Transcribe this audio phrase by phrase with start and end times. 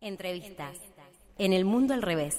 [0.00, 0.76] Entrevistas.
[1.38, 2.36] En el mundo al revés.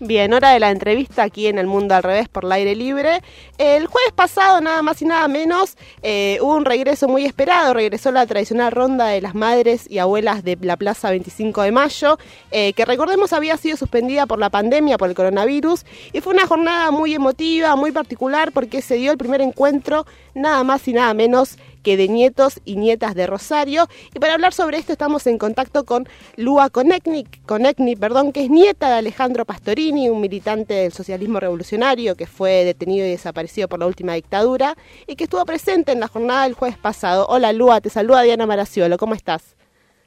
[0.00, 3.20] Bien, hora de la entrevista aquí en El Mundo al Revés por el aire libre.
[3.58, 7.74] El jueves pasado, nada más y nada menos, eh, hubo un regreso muy esperado.
[7.74, 12.16] Regresó la tradicional ronda de las madres y abuelas de la Plaza 25 de Mayo,
[12.52, 15.84] eh, que recordemos había sido suspendida por la pandemia, por el coronavirus.
[16.12, 20.62] Y fue una jornada muy emotiva, muy particular, porque se dio el primer encuentro, nada
[20.62, 21.58] más y nada menos
[21.88, 23.86] que de nietos y nietas de Rosario.
[24.14, 26.06] Y para hablar sobre esto estamos en contacto con
[26.36, 32.26] Lua Conecni, perdón, que es nieta de Alejandro Pastorini, un militante del socialismo revolucionario que
[32.26, 34.74] fue detenido y desaparecido por la última dictadura
[35.06, 37.24] y que estuvo presente en la jornada del jueves pasado.
[37.26, 39.56] Hola Lua, te saluda Diana Maraciolo, ¿cómo estás?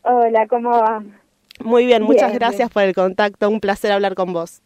[0.03, 1.03] Hola, ¿cómo va?
[1.63, 4.61] Muy bien, muchas gracias por el contacto, un placer hablar con vos.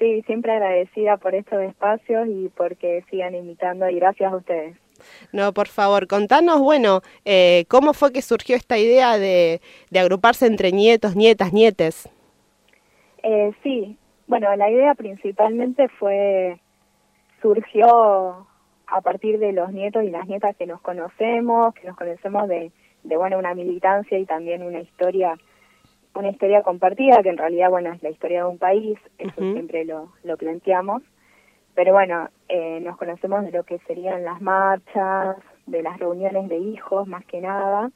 [0.00, 4.76] Sí, siempre agradecida por estos espacios y porque sigan invitando y gracias a ustedes.
[5.32, 9.60] No, por favor, contanos, bueno, eh, ¿cómo fue que surgió esta idea de,
[9.98, 12.08] agruparse entre nietos, nietas, nietes?
[13.22, 16.60] Eh, sí, bueno, la idea principalmente fue,
[17.42, 18.46] surgió
[18.86, 22.72] a partir de los nietos y las nietas que nos conocemos, que nos conocemos de,
[23.02, 25.36] de bueno, una militancia y también una historia
[26.14, 29.84] una historia compartida, que en realidad, bueno, es la historia de un país, eso siempre
[29.84, 31.02] lo, lo planteamos
[31.78, 36.56] pero bueno, eh, nos conocemos de lo que serían las marchas, de las reuniones de
[36.56, 37.92] hijos más que nada,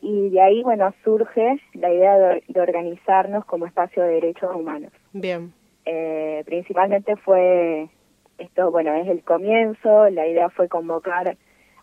[0.00, 4.92] y de ahí, bueno, surge la idea de, organizarnos como espacio de derechos humanos.
[5.12, 5.52] Bien.
[5.84, 7.88] Eh, principalmente fue,
[8.38, 11.36] esto, bueno, es el comienzo, la idea fue convocar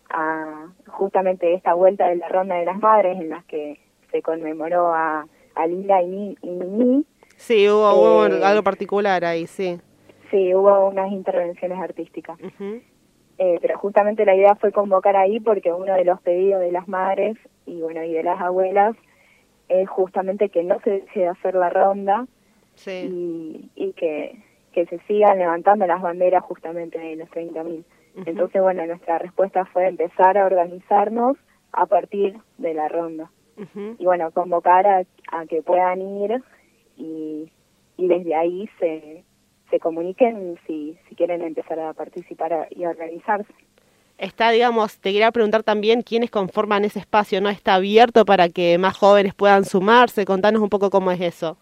[0.08, 3.78] a justamente esta vuelta de la Ronda de las Madres en las que
[4.10, 7.04] se conmemoró a, a Lila y, Mimi.
[7.36, 9.78] Sí, hubo, eh, algo particular ahí, sí.
[10.30, 12.38] Sí, hubo unas intervenciones artísticas.
[13.38, 16.86] eh, pero justamente la idea fue convocar ahí porque uno de los pedidos de las
[16.88, 18.94] madres y bueno y de las abuelas
[19.68, 22.26] es justamente que no se deje de hacer la ronda
[23.06, 24.36] y, y que,
[24.72, 27.84] que se sigan levantando las banderas justamente de los 30.000.
[28.26, 31.36] Entonces, bueno, nuestra respuesta fue empezar a organizarnos
[31.72, 33.30] a partir de la ronda.
[33.98, 36.42] Y bueno, convocar a, a que puedan ir
[36.96, 37.48] y,
[37.96, 39.22] y desde ahí se,
[39.70, 43.52] se comuniquen si, si quieren empezar a participar y a organizarse.
[44.18, 47.48] Está, digamos, te quería preguntar también quiénes conforman ese espacio, ¿no?
[47.48, 50.26] ¿Está abierto para que más jóvenes puedan sumarse?
[50.26, 51.56] Contanos un poco cómo es eso.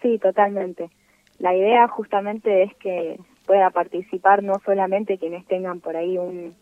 [0.00, 0.90] Sí, totalmente.
[1.38, 6.54] La idea justamente es que pueda participar no solamente quienes tengan por ahí un,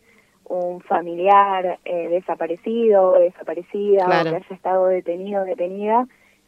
[0.49, 6.07] un familiar eh, desaparecido o desaparecida o que haya estado detenido o detenida,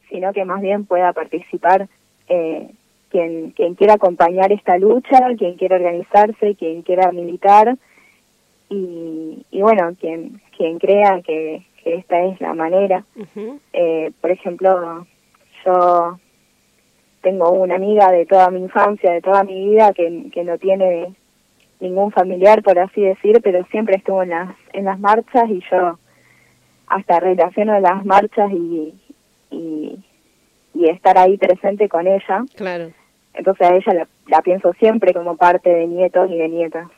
[0.09, 1.89] sino que más bien pueda participar
[2.29, 2.71] eh,
[3.11, 7.77] quien, quien quiera acompañar esta lucha, quien quiera organizarse, quien quiera militar
[8.69, 13.05] y, y bueno, quien, quien crea que, que esta es la manera.
[13.73, 15.07] eh, por ejemplo,
[15.65, 16.19] yo
[17.23, 21.15] tengo una amiga de toda mi infancia, de toda mi vida, que, que no tiene
[21.81, 25.99] ningún familiar, por así decir, pero siempre estuvo en las, en las marchas y yo
[26.87, 28.95] hasta relaciono las marchas y,
[29.51, 29.99] y,
[30.79, 32.45] y estar ahí presente con ella.
[32.55, 32.93] Claro.
[33.35, 36.89] Entonces a ella la, pienso siempre como parte de nietos y de nietas.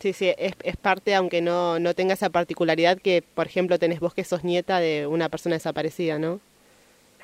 [0.00, 4.00] Sí, sí, es, es parte, aunque no, no tenga esa particularidad que, por ejemplo, tenés
[4.00, 6.40] vos que sos nieta de una persona desaparecida, ¿no?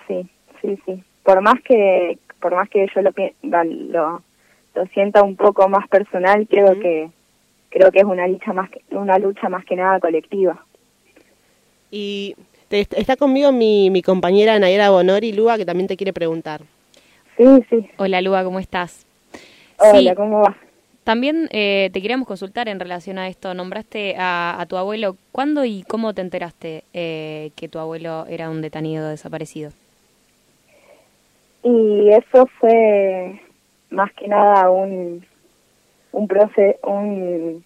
[0.06, 0.26] Sí,
[0.62, 1.02] sí, sí.
[1.24, 4.22] Por más que, por más que yo lo, lo,
[4.74, 7.10] lo sienta un poco más personal, creo que
[7.70, 10.64] creo que es una lucha más que, una lucha más que nada colectiva.
[11.90, 12.36] Y
[12.70, 16.62] está conmigo mi, mi compañera Nayera Bonori, Lua, que también te quiere preguntar.
[17.36, 17.88] Sí, sí.
[17.96, 19.06] Hola, Lua, ¿cómo estás?
[19.78, 20.56] Hola, ¿cómo va?
[21.04, 23.54] También eh, te queríamos consultar en relación a esto.
[23.54, 25.16] Nombraste a, tu abuelo.
[25.32, 29.70] ¿Cuándo y cómo te enteraste eh, que tu abuelo era un detenido desaparecido?
[31.62, 33.40] Y eso fue
[33.90, 35.24] más que nada un
[36.12, 37.64] un proceso, un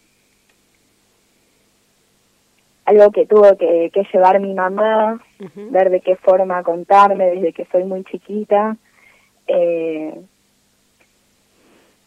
[2.84, 5.20] algo que tuvo que, llevar mi mamá,
[5.70, 8.76] ver de qué forma contarme desde que soy muy chiquita.
[9.46, 10.14] Eh,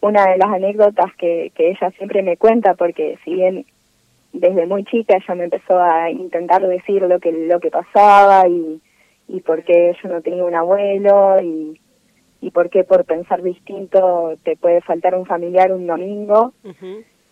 [0.02, 3.66] una de las anécdotas que, que ella siempre me cuenta, porque si bien
[4.34, 8.82] desde muy chica ella me empezó a intentar decir lo que lo que pasaba y,
[9.28, 11.80] y por qué yo no tenía un abuelo y,
[12.42, 16.54] y por qué por pensar distinto te puede faltar un familiar un domingo.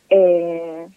[0.10, 0.88] eh,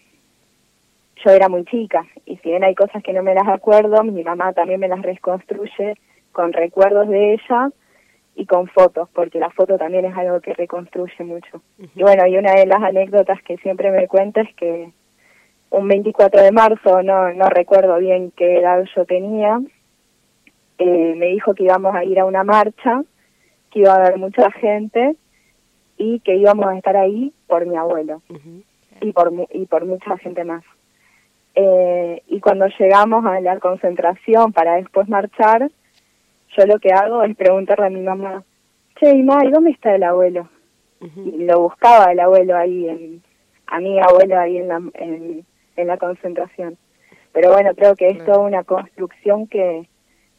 [1.23, 4.23] yo era muy chica y si bien hay cosas que no me las acuerdo, mi
[4.23, 5.95] mamá también me las reconstruye
[6.31, 7.69] con recuerdos de ella
[8.35, 11.61] y con fotos, porque la foto también es algo que reconstruye mucho.
[11.95, 14.91] Y bueno, y una de las anécdotas que siempre me cuenta es que
[15.71, 19.59] un 24 de marzo, no, no recuerdo bien qué edad yo tenía,
[20.77, 23.01] eh, me dijo que íbamos a ir a una marcha,
[23.71, 25.15] que iba a haber mucha gente
[25.97, 28.21] y que íbamos a estar ahí por mi abuelo
[29.01, 30.63] y, por, y por mucha gente más.
[31.59, 35.71] Eh, y cuando llegamos a la concentración para después marchar,
[36.55, 38.43] yo lo que hago es preguntarle a mi mamá,
[38.99, 40.47] che, ma, ¿y dónde está el abuelo?
[41.01, 43.23] Y lo buscaba el abuelo ahí, en,
[43.65, 45.45] a mi abuelo ahí en la, en,
[45.75, 46.77] en la concentración.
[47.33, 49.87] Pero bueno, creo que es toda una construcción que,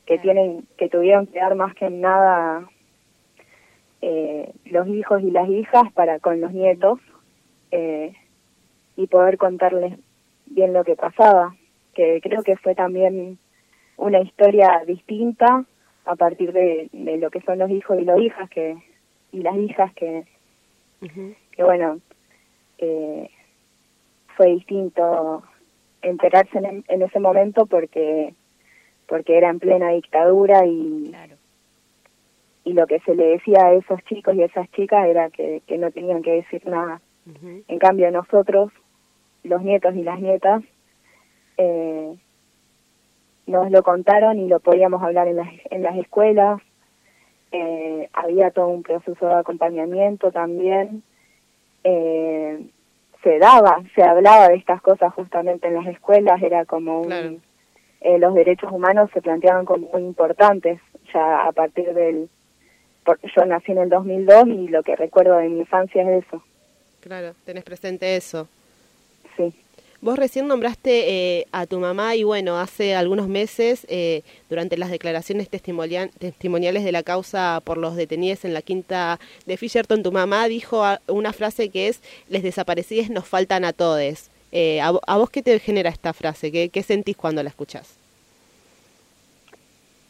[0.06, 2.68] que tienen que tuvieron que dar más que nada
[4.02, 7.00] eh, los hijos y las hijas para con los nietos
[7.72, 8.14] eh,
[8.96, 9.98] y poder contarles
[10.50, 11.54] bien lo que pasaba
[11.94, 13.38] que creo que fue también
[13.96, 15.64] una historia distinta
[16.04, 18.76] a partir de, de lo que son los hijos y las hijas que
[19.32, 20.24] y las hijas que
[21.52, 22.00] que bueno
[22.78, 23.30] eh,
[24.36, 25.42] fue distinto
[26.02, 28.34] enterarse en, en ese momento porque
[29.06, 31.12] porque era en plena dictadura y
[32.68, 35.78] y lo que se le decía a esos chicos y esas chicas era que, que
[35.78, 37.00] no tenían que decir nada.
[37.66, 38.70] En cambio nosotros,
[39.44, 40.62] los nietos y las nietas,
[41.56, 42.16] eh,
[43.46, 46.60] nos lo contaron y lo podíamos hablar en las, en las escuelas.
[47.50, 51.02] Eh, había todo un proceso de acompañamiento también.
[51.82, 52.66] Eh,
[53.22, 57.40] se daba, se hablaba de estas cosas justamente en las escuelas, era como un,
[58.00, 60.80] eh, los derechos humanos se planteaban como muy importantes
[61.12, 62.28] ya a partir del...
[63.36, 66.42] yo nací en el 2002 y lo que recuerdo de mi infancia es eso.
[67.00, 68.48] Claro, tenés presente eso.
[70.00, 74.90] Vos recién nombraste eh, a tu mamá y bueno, hace algunos meses, eh, durante las
[74.90, 80.46] declaraciones testimoniales de la causa por los detenidos en la quinta de Fisherton, tu mamá
[80.46, 84.30] dijo una frase que es, les desaparecidos nos faltan a todos.
[84.52, 86.52] Eh, ¿a, vos qué te genera esta frase?
[86.52, 87.98] ¿Qué, qué sentís cuando la escuchás?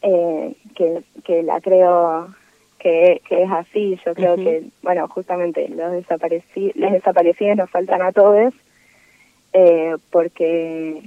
[0.03, 2.35] Eh, que, que la creo
[2.79, 3.99] que, que es así.
[4.05, 8.53] Yo creo que, bueno, justamente los desaparecidos, les desaparecidos nos faltan a todos
[9.53, 11.03] eh, porque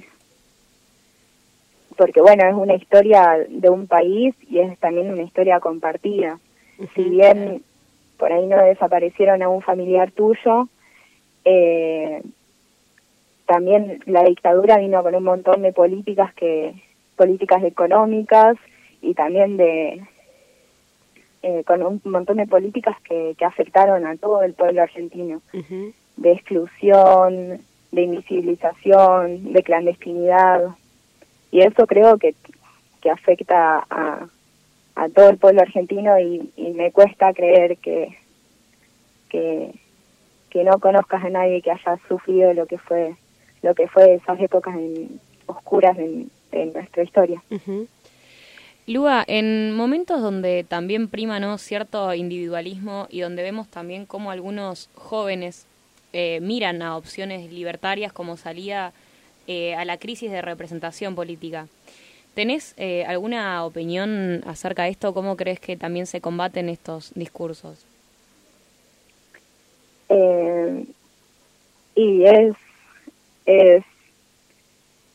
[1.97, 6.39] porque bueno es una historia de un país y es también una historia compartida.
[6.95, 7.63] Si bien
[8.17, 10.67] por ahí no desaparecieron a un familiar tuyo
[11.45, 12.21] eh,
[13.45, 16.73] también la dictadura vino con un montón de políticas que
[17.15, 18.57] políticas económicas
[19.01, 20.01] y también de
[21.43, 25.41] eh, con un montón de políticas que, que afectaron a todo el pueblo argentino.
[26.17, 27.59] De exclusión
[27.91, 30.75] de invisibilización de clandestinidad
[31.51, 32.35] y eso creo que
[33.01, 34.27] que afecta a,
[34.95, 38.15] a todo el pueblo argentino y, me cuesta creer que
[40.51, 43.15] que no conozcas a nadie que haya sufrido lo que fue
[43.63, 44.75] lo que fue esas épocas
[45.45, 46.29] oscuras en,
[46.73, 47.41] nuestra historia.
[48.85, 51.57] Lua, en momentos donde también prima ¿no?
[51.57, 55.65] cierto individualismo y donde vemos también cómo algunos jóvenes
[56.13, 58.91] eh, miran a opciones libertarias como salida
[59.47, 61.67] eh, a la crisis de representación política,
[62.33, 65.13] ¿tenés eh, alguna opinión acerca de esto?
[65.13, 67.85] ¿Cómo crees que también se combaten estos discursos?
[71.95, 72.53] y es
[73.45, 73.83] es,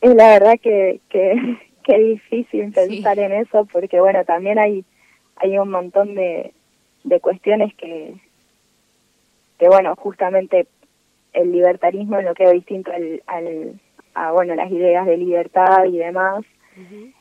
[0.01, 4.83] es la verdad que, que, que difícil pensar en eso porque bueno también hay
[5.35, 6.51] hay un montón de,
[7.03, 8.15] de cuestiones que
[9.59, 10.67] que bueno justamente
[11.37, 13.79] el libertarismo es lo que es distinto al, al
[14.13, 16.43] a bueno las ideas de libertad y demás.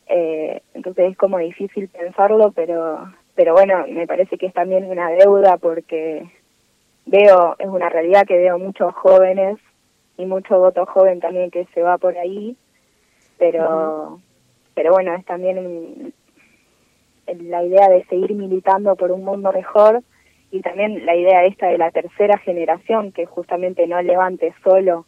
[0.07, 5.09] Eh, entonces es como difícil pensarlo pero pero bueno me parece que es también una
[5.09, 6.31] deuda porque
[7.07, 9.57] veo es una realidad que veo muchos jóvenes
[10.19, 12.57] y mucho voto joven también que se va por ahí,
[13.39, 14.21] pero,
[14.75, 16.13] pero bueno, es también
[17.27, 20.03] la idea de seguir militando por un mundo mejor
[20.57, 25.05] y también la idea esta de la tercera generación que justamente no levante solo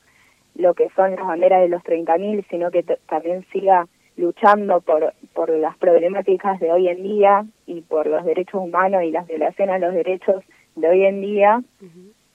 [0.55, 3.87] lo que son las banderas de los 30.000, sino que también siga
[4.17, 9.11] luchando por, por las problemáticas de hoy en día y por los derechos humanos y
[9.11, 10.45] las violaciones a los derechos
[10.77, 11.63] de hoy en día,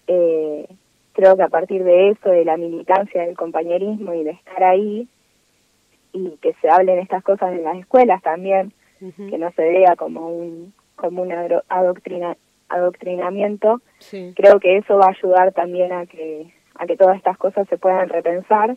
[0.07, 0.67] eh,
[1.11, 5.07] creo que a partir de eso, de la militancia, del compañerismo y de estar ahí,
[6.13, 10.29] y que se hablen estas cosas en las escuelas también, que no se vea como
[10.29, 11.33] un como un
[11.69, 12.37] adoctrina,
[12.73, 13.81] adoctrinamiento,
[14.35, 17.77] creo que eso va a ayudar también a que a que todas estas cosas se
[17.77, 18.75] puedan repensar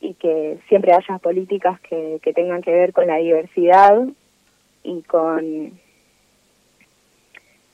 [0.00, 4.02] y que siempre haya políticas que, que tengan que ver con la diversidad
[4.82, 5.78] y con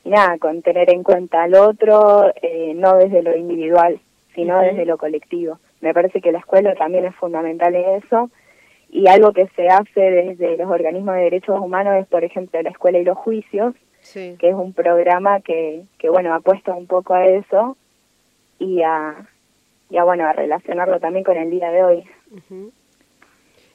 [0.05, 3.99] nada, con tener en cuenta al otro, eh, no desde lo individual,
[4.33, 8.29] sino desde lo colectivo, me parece que la escuela también es fundamental en eso.
[8.89, 12.69] Y algo que se hace desde los organismos de derechos humanos es, por ejemplo, la
[12.69, 13.75] escuela y los juicios,
[14.11, 17.77] que es un programa que, que, bueno, apuesta un poco a eso
[18.59, 19.27] y a,
[19.89, 22.03] y a, bueno, a relacionarlo también con el día de hoy.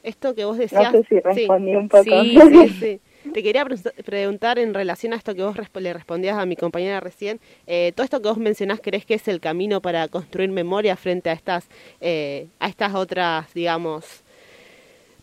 [0.02, 0.92] Esto que vos decías...
[0.92, 2.04] No sé si respondí un poco.
[2.04, 2.38] Sí,
[2.78, 3.00] sí,
[3.32, 3.66] Te quería
[4.04, 8.04] preguntar en relación a esto que vos le respondías a mi compañera recién, eh, todo
[8.04, 11.68] esto que vos mencionás, ¿crees que es el camino para construir memoria frente a estas,
[12.00, 14.24] eh, a estas otras, digamos,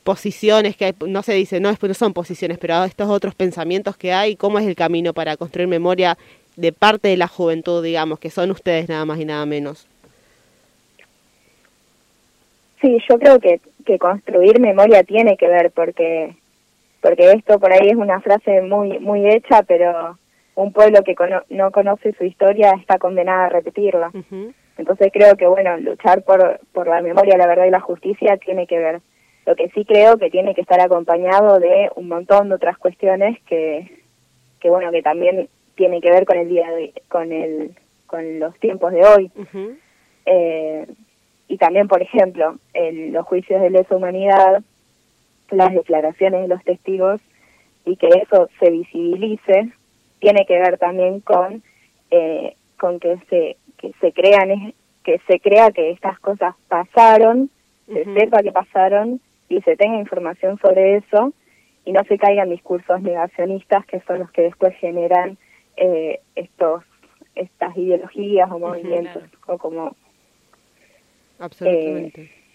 [0.06, 4.36] posiciones que no se dice, no, no son posiciones, pero estos otros pensamientos que hay,
[4.36, 6.16] ¿cómo es el camino para construir memoria
[6.56, 9.88] de parte de la juventud, digamos, que son ustedes nada más y nada menos?
[12.82, 16.36] Sí, yo creo que, que construir memoria tiene que ver porque
[17.02, 20.18] porque esto por ahí es una frase muy muy hecha, pero
[20.54, 21.16] un pueblo que
[21.50, 24.12] no conoce su historia está condenado a repetirla.
[24.78, 28.68] Entonces creo que, bueno, luchar por, por la memoria, la verdad y la justicia tiene
[28.68, 29.02] que ver.
[29.46, 33.42] Lo que sí creo que tiene que estar acompañado de un montón de otras cuestiones
[33.44, 34.02] que,
[34.60, 37.76] que bueno, que también tiene que ver con el día de con el
[38.08, 39.32] con los tiempos de hoy.
[40.26, 40.88] eh,
[41.48, 44.64] y también, por ejemplo, el, los juicios de lesa humanidad,
[45.52, 47.22] las declaraciones de los testigos
[47.86, 49.70] y que eso se visibilice,
[50.20, 51.62] tiene que ver también con,
[52.10, 54.74] eh, con que se, que se crean,
[55.04, 57.52] que se crea que estas cosas pasaron,
[57.86, 61.34] se sepa que pasaron y se tenga información sobre eso
[61.86, 65.38] y no se caigan discursos negacionistas que son los que después generan
[65.78, 66.84] eh, estos
[67.36, 69.96] estas ideologías o movimientos o como
[71.40, 72.46] absolutamente eh,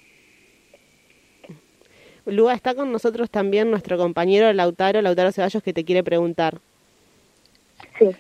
[2.27, 6.59] Lua, está con nosotros también nuestro compañero Lautaro, Lautaro Ceballos, que te quiere preguntar.
[7.99, 8.11] Sí.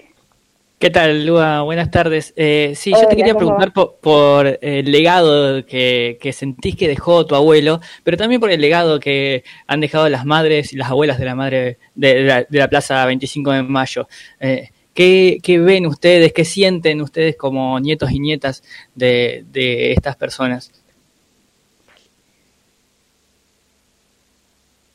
[0.81, 1.61] ¿Qué tal, Lua?
[1.61, 2.33] Buenas tardes.
[2.37, 7.81] Eh, sí, yo te quería preguntar por, el legado que, sentís que dejó tu abuelo,
[8.03, 11.35] pero también por el legado que han dejado las madres y las abuelas de la
[11.35, 14.09] madre de, la, Plaza 25 de Mayo.
[14.41, 18.63] Eh, ¿qué, ven ustedes, qué sienten ustedes como nietos y nietas
[18.95, 20.73] de, de estas personas?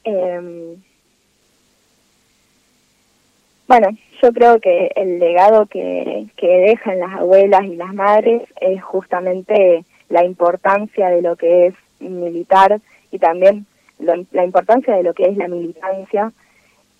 [0.04, 0.78] Eh,
[3.68, 3.90] bueno,
[4.22, 9.84] yo creo que el legado que, que dejan las abuelas y las madres es justamente
[10.10, 12.80] la importancia de lo que es militar
[13.12, 13.66] y también
[14.00, 16.32] la importancia de lo que es la militancia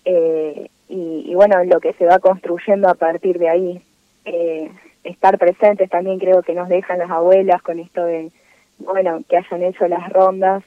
[0.04, 3.82] eh, y, bueno, lo que se va construyendo a partir de ahí.
[4.24, 4.70] Eh,
[5.04, 8.30] estar presentes también creo que nos dejan las abuelas con esto de,
[8.78, 10.64] bueno, que hayan hecho las rondas,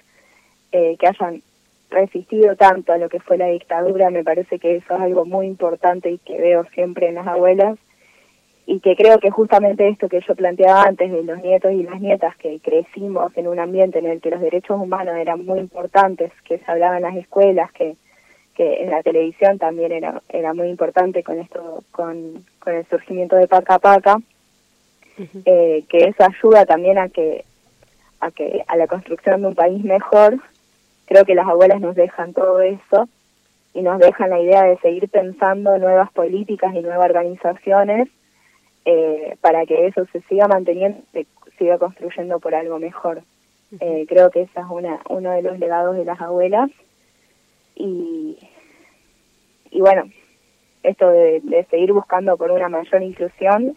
[0.71, 1.41] eh, que hayan
[1.89, 5.47] resistido tanto a lo que fue la dictadura, me parece que eso es algo muy
[5.47, 7.77] importante y que veo siempre en las abuelas.
[8.65, 11.99] Y que creo que justamente esto que yo planteaba antes de los nietos y las
[11.99, 16.31] nietas que crecimos en un ambiente en el que los derechos humanos eran muy importantes,
[16.43, 17.95] que se hablaba en las escuelas, que,
[18.53, 23.37] que en la televisión también era, era muy importante con esto, con, con el surgimiento
[23.37, 24.17] de Paca Paca,
[25.45, 27.43] eh, que eso ayuda también a que
[28.21, 30.39] a que a la construcción de un país mejor
[31.09, 33.09] creo que las abuelas nos dejan todo eso
[33.73, 38.07] y nos dejan la idea de seguir pensando nuevas políticas y nuevas organizaciones
[38.85, 41.25] eh, para que eso se siga manteniendo, se
[41.57, 43.23] siga construyendo por algo mejor.
[43.79, 46.69] Eh, creo que ese es una, uno de los legados de las abuelas.
[47.75, 48.37] Y,
[49.71, 50.03] y bueno,
[50.83, 53.75] esto de, seguir buscando por una mayor inclusión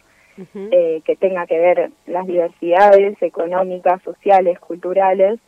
[0.71, 5.39] eh, que tenga que ver las diversidades económicas, sociales, culturales,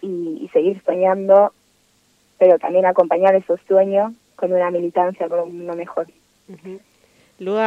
[0.00, 1.52] y, seguir soñando,
[2.38, 6.06] pero también acompañar esos sueños con una militancia por un mundo mejor.
[6.48, 6.78] Uh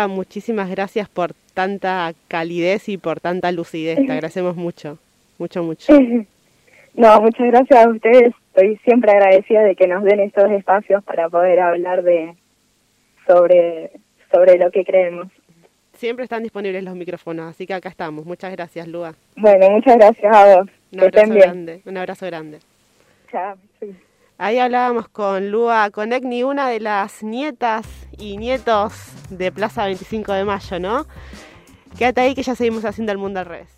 [0.10, 3.98] muchísimas gracias por tanta calidez y por tanta lucidez.
[3.98, 4.98] Te agradecemos mucho,
[5.38, 5.94] mucho, mucho.
[6.94, 8.34] no, muchas gracias a ustedes.
[8.54, 12.36] Estoy siempre agradecida de que nos den estos espacios para poder hablar de
[13.26, 13.92] sobre,
[14.32, 15.28] sobre lo que creemos.
[15.94, 18.26] Siempre están disponibles los micrófonos, así que acá estamos.
[18.26, 19.14] Muchas gracias, Lua.
[19.38, 20.81] Bueno, muchas gracias a vos.
[20.92, 21.82] Un abrazo grande.
[21.86, 22.60] Un abrazo grande.
[23.32, 23.58] Chao.
[24.38, 28.94] Ahí hablábamos con Lua Conecni, una de las nietas y nietos
[29.30, 31.06] de Plaza 25 de Mayo, ¿no?
[31.98, 33.78] Quédate ahí que ya seguimos haciendo el mundo al revés.